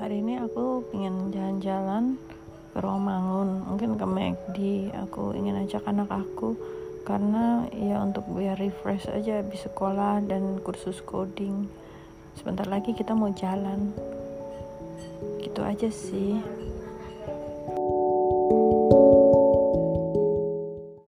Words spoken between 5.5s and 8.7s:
ajak anak aku karena ya untuk biar